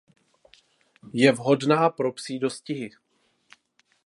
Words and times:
Ja 1.13 1.31
vhodná 1.33 1.89
pro 1.89 2.11
psí 2.13 2.39
dostihy. 2.39 2.89